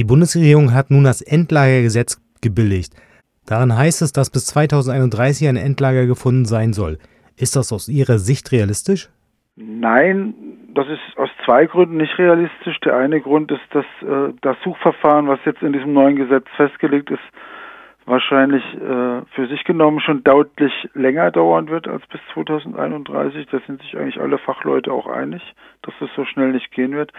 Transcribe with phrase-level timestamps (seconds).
[0.00, 2.94] Die Bundesregierung hat nun das Endlagergesetz gebilligt.
[3.46, 6.96] Darin heißt es, dass bis 2031 ein Endlager gefunden sein soll.
[7.36, 9.10] Ist das aus Ihrer Sicht realistisch?
[9.56, 10.32] Nein,
[10.72, 12.80] das ist aus zwei Gründen nicht realistisch.
[12.80, 17.10] Der eine Grund ist, dass äh, das Suchverfahren, was jetzt in diesem neuen Gesetz festgelegt
[17.10, 17.26] ist,
[18.06, 23.48] wahrscheinlich äh, für sich genommen schon deutlich länger dauern wird als bis 2031.
[23.50, 25.42] Da sind sich eigentlich alle Fachleute auch einig,
[25.82, 27.12] dass es so schnell nicht gehen wird.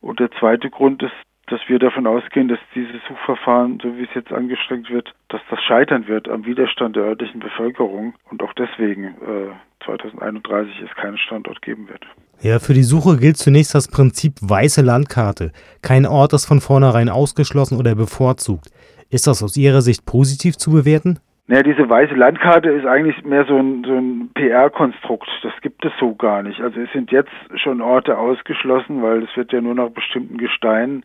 [0.00, 1.12] Und der zweite Grund ist,
[1.46, 5.60] dass wir davon ausgehen, dass dieses Suchverfahren, so wie es jetzt angestrengt wird, dass das
[5.62, 11.60] scheitern wird am Widerstand der örtlichen Bevölkerung und auch deswegen äh, 2031 es keinen Standort
[11.62, 12.04] geben wird.
[12.40, 15.52] Ja, für die Suche gilt zunächst das Prinzip weiße Landkarte.
[15.82, 18.68] Kein Ort ist von vornherein ausgeschlossen oder bevorzugt.
[19.10, 21.20] Ist das aus Ihrer Sicht positiv zu bewerten?
[21.46, 25.28] Naja, diese weiße Landkarte ist eigentlich mehr so ein, so ein PR-Konstrukt.
[25.42, 26.60] Das gibt es so gar nicht.
[26.60, 31.04] Also es sind jetzt schon Orte ausgeschlossen, weil es wird ja nur nach bestimmten Gesteinen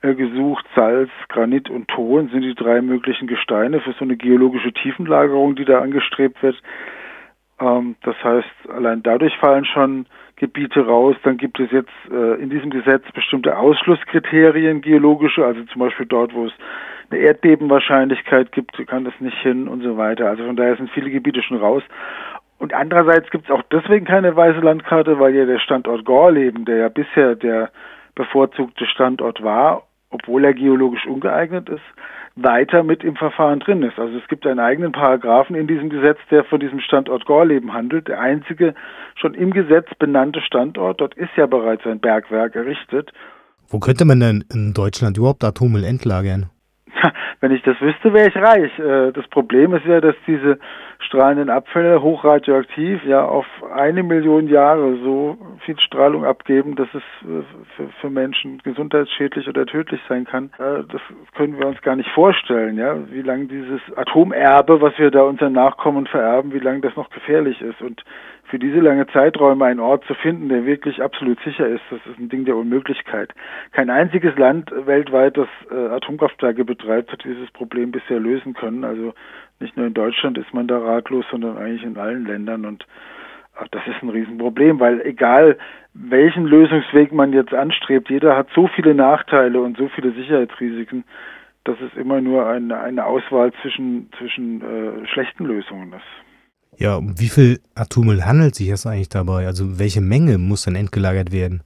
[0.00, 0.64] äh, gesucht.
[0.76, 5.64] Salz, Granit und Ton sind die drei möglichen Gesteine für so eine geologische Tiefenlagerung, die
[5.64, 6.62] da angestrebt wird.
[7.60, 11.16] Ähm, das heißt, allein dadurch fallen schon Gebiete raus.
[11.24, 16.32] Dann gibt es jetzt äh, in diesem Gesetz bestimmte Ausschlusskriterien geologische, also zum Beispiel dort,
[16.32, 16.52] wo es
[17.10, 20.28] eine Erdbebenwahrscheinlichkeit gibt, kann das nicht hin und so weiter.
[20.28, 21.82] Also von daher sind viele Gebiete schon raus.
[22.58, 26.76] Und andererseits gibt es auch deswegen keine weiße Landkarte, weil ja der Standort Gorleben, der
[26.76, 27.70] ja bisher der
[28.14, 31.82] bevorzugte Standort war, obwohl er geologisch ungeeignet ist,
[32.34, 33.98] weiter mit im Verfahren drin ist.
[33.98, 38.08] Also es gibt einen eigenen Paragraphen in diesem Gesetz, der von diesem Standort Gorleben handelt.
[38.08, 38.74] Der einzige
[39.16, 43.12] schon im Gesetz benannte Standort, dort ist ja bereits ein Bergwerk errichtet.
[43.68, 46.50] Wo könnte man denn in Deutschland überhaupt Atommüll entlagern?
[47.40, 48.78] Wenn ich das wüsste, wäre ich reich.
[48.78, 50.58] Äh, das Problem ist ja, dass diese
[51.00, 57.84] strahlenden Abfälle hochradioaktiv ja auf eine Million Jahre so viel Strahlung abgeben, dass es äh,
[58.00, 60.50] für, Menschen gesundheitsschädlich oder tödlich sein kann.
[60.58, 61.00] Äh, das
[61.36, 65.52] können wir uns gar nicht vorstellen, ja, wie lange dieses Atomerbe, was wir da unseren
[65.52, 67.80] Nachkommen vererben, wie lange das noch gefährlich ist.
[67.80, 68.02] Und
[68.44, 72.18] für diese lange Zeiträume einen Ort zu finden, der wirklich absolut sicher ist, das ist
[72.18, 73.30] ein Ding der Unmöglichkeit.
[73.72, 78.84] Kein einziges Land weltweit, das Atomkraftwerke betreibt, hat dieses Problem bisher lösen können.
[78.84, 79.14] Also
[79.60, 82.86] nicht nur in Deutschland ist man da ratlos, sondern eigentlich in allen Ländern und
[83.56, 85.58] ach, das ist ein Riesenproblem, weil egal
[85.94, 91.04] welchen Lösungsweg man jetzt anstrebt, jeder hat so viele Nachteile und so viele Sicherheitsrisiken,
[91.64, 96.80] dass es immer nur eine, eine Auswahl zwischen, zwischen äh, schlechten Lösungen ist.
[96.80, 99.46] Ja, um wie viel Atommüll handelt sich es eigentlich dabei?
[99.46, 101.62] Also welche Menge muss dann entgelagert werden?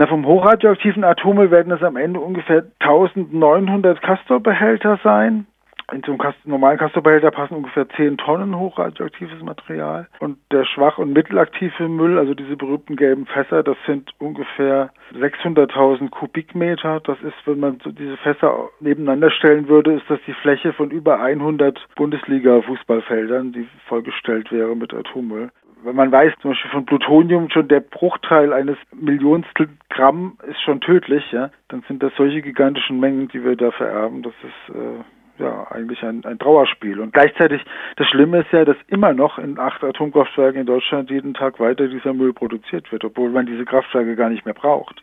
[0.00, 5.46] Na, vom hochradioaktiven Atommüll werden es am Ende ungefähr 1900 Castor-Behälter sein
[5.92, 10.08] in so einem normalen Castor-Behälter passen ungefähr 10 Tonnen hochradioaktives Material.
[10.20, 16.08] Und der schwach- und mittelaktive Müll, also diese berühmten gelben Fässer, das sind ungefähr 600.000
[16.08, 17.00] Kubikmeter.
[17.00, 20.90] Das ist, wenn man so diese Fässer nebeneinander stellen würde, ist das die Fläche von
[20.90, 25.50] über 100 Bundesliga-Fußballfeldern, die vollgestellt wäre mit Atommüll
[25.84, 31.24] man weiß, zum Beispiel von Plutonium schon der Bruchteil eines Millionstel Gramm ist schon tödlich,
[31.32, 34.22] ja, dann sind das solche gigantischen Mengen, die wir da vererben.
[34.22, 37.00] Das ist äh, ja eigentlich ein, ein Trauerspiel.
[37.00, 37.62] Und gleichzeitig,
[37.96, 41.88] das Schlimme ist ja, dass immer noch in acht Atomkraftwerken in Deutschland jeden Tag weiter
[41.88, 45.02] dieser Müll produziert wird, obwohl man diese Kraftwerke gar nicht mehr braucht.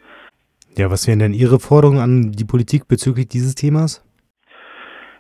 [0.78, 4.04] Ja, was wären denn Ihre Forderungen an die Politik bezüglich dieses Themas?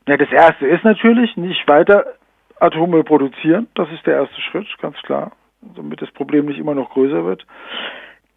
[0.08, 2.06] Ja, das erste ist natürlich nicht weiter
[2.60, 3.68] Atommüll produzieren.
[3.76, 5.32] Das ist der erste Schritt, ganz klar,
[5.62, 7.46] damit das Problem nicht immer noch größer wird.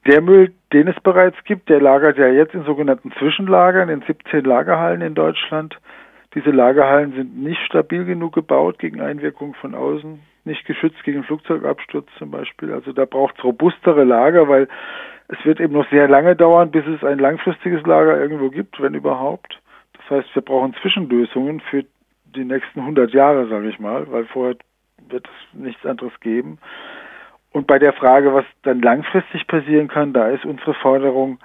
[0.07, 4.45] Der Müll, den es bereits gibt, der lagert ja jetzt in sogenannten Zwischenlagern in 17
[4.45, 5.79] Lagerhallen in Deutschland.
[6.35, 12.07] Diese Lagerhallen sind nicht stabil genug gebaut gegen Einwirkungen von außen, nicht geschützt gegen Flugzeugabsturz
[12.19, 12.73] zum Beispiel.
[12.73, 14.69] Also da braucht es robustere Lager, weil
[15.29, 18.95] es wird eben noch sehr lange dauern, bis es ein langfristiges Lager irgendwo gibt, wenn
[18.95, 19.61] überhaupt.
[19.95, 21.85] Das heißt, wir brauchen Zwischenlösungen für
[22.25, 24.57] die nächsten 100 Jahre, sage ich mal, weil vorher
[25.09, 26.59] wird es nichts anderes geben.
[27.53, 31.39] Und bei der Frage, was dann langfristig passieren kann, da ist unsere Forderung,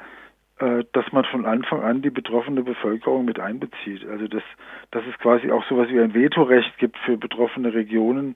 [0.60, 4.08] äh, dass man von Anfang an die betroffene Bevölkerung mit einbezieht.
[4.08, 4.44] Also dass,
[4.92, 8.36] dass es quasi auch so etwas wie ein Vetorecht gibt für betroffene Regionen.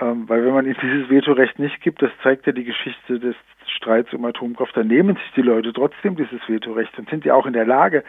[0.00, 3.36] Ähm, weil wenn man ihnen dieses Vetorecht nicht gibt, das zeigt ja die Geschichte des
[3.76, 7.46] Streits um Atomkraft, dann nehmen sich die Leute trotzdem dieses Vetorecht und sind ja auch
[7.46, 8.02] in der Lage,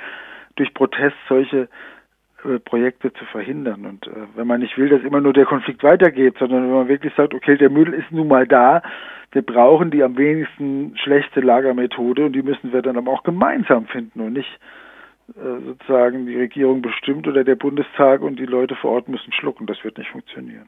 [0.56, 1.69] durch Protest solche
[2.59, 3.85] Projekte zu verhindern.
[3.85, 6.88] Und äh, wenn man nicht will, dass immer nur der Konflikt weitergeht, sondern wenn man
[6.88, 8.81] wirklich sagt, okay, der Müll ist nun mal da,
[9.31, 13.85] wir brauchen die am wenigsten schlechte Lagermethode und die müssen wir dann aber auch gemeinsam
[13.88, 14.59] finden und nicht
[15.29, 19.67] äh, sozusagen die Regierung bestimmt oder der Bundestag und die Leute vor Ort müssen schlucken.
[19.67, 20.67] Das wird nicht funktionieren.